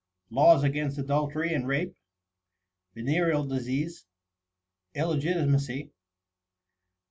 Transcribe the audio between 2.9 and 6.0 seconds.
Venereal Disease. Illegitimacy.